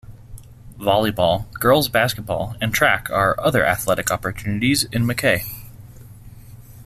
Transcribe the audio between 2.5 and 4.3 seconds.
and track are other athletic